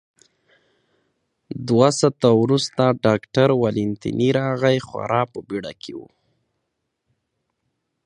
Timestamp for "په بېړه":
5.31-5.73